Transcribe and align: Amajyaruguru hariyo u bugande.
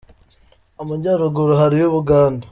Amajyaruguru 0.81 1.53
hariyo 1.61 1.85
u 1.89 1.93
bugande. 1.95 2.39